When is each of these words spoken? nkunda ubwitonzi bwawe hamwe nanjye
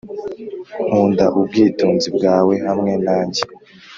nkunda 0.87 1.25
ubwitonzi 1.37 2.07
bwawe 2.17 2.53
hamwe 2.65 2.91
nanjye 3.05 3.41